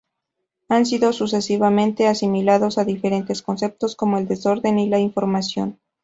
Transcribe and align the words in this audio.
Han 0.67 0.87
sido, 0.87 1.13
sucesivamente, 1.13 2.07
asimilados 2.07 2.79
a 2.79 2.85
diferentes 2.85 3.43
conceptos, 3.43 3.95
como 3.95 4.17
el 4.17 4.27
desorden 4.27 4.79
y 4.79 4.89
la 4.89 4.97
información. 4.97 5.79